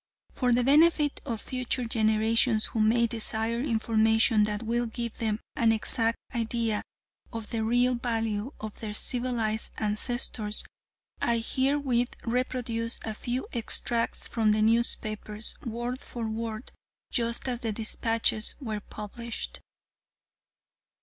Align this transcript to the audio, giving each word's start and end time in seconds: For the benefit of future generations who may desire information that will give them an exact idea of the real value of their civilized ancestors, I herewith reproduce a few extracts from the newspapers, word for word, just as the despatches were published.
For 0.31 0.51
the 0.51 0.63
benefit 0.63 1.21
of 1.27 1.41
future 1.43 1.85
generations 1.85 2.65
who 2.65 2.79
may 2.79 3.05
desire 3.05 3.59
information 3.61 4.45
that 4.45 4.63
will 4.63 4.87
give 4.87 5.19
them 5.19 5.39
an 5.55 5.71
exact 5.71 6.17
idea 6.33 6.81
of 7.31 7.51
the 7.51 7.63
real 7.63 7.93
value 7.93 8.51
of 8.59 8.79
their 8.79 8.95
civilized 8.95 9.69
ancestors, 9.77 10.65
I 11.21 11.37
herewith 11.37 12.15
reproduce 12.23 12.99
a 13.05 13.13
few 13.13 13.45
extracts 13.53 14.27
from 14.27 14.53
the 14.53 14.63
newspapers, 14.63 15.53
word 15.63 15.99
for 15.99 16.27
word, 16.27 16.71
just 17.11 17.47
as 17.47 17.61
the 17.61 17.71
despatches 17.71 18.55
were 18.59 18.79
published. 18.79 19.61